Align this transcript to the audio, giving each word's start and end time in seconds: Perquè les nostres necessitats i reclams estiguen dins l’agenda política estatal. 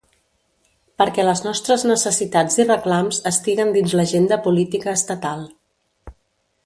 Perquè 1.01 1.25
les 1.25 1.43
nostres 1.47 1.83
necessitats 1.91 2.57
i 2.63 2.65
reclams 2.69 3.21
estiguen 3.33 3.75
dins 3.77 3.95
l’agenda 4.01 4.41
política 4.49 4.97
estatal. 5.01 5.45